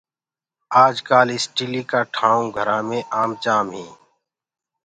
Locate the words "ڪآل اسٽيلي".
1.09-1.81